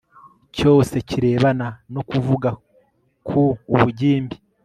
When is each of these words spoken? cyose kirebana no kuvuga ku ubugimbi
cyose 0.57 0.95
kirebana 1.09 1.67
no 1.93 2.01
kuvuga 2.09 2.49
ku 3.27 3.41
ubugimbi 3.73 4.35